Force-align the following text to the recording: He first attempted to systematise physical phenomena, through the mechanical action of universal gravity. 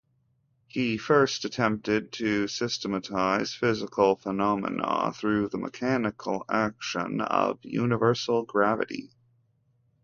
He 0.67 0.97
first 0.97 1.45
attempted 1.45 2.11
to 2.13 2.47
systematise 2.47 3.53
physical 3.53 4.15
phenomena, 4.15 5.13
through 5.13 5.49
the 5.49 5.59
mechanical 5.59 6.43
action 6.49 7.21
of 7.21 7.59
universal 7.61 8.41
gravity. 8.43 9.11